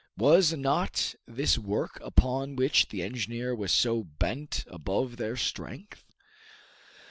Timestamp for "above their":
4.65-5.35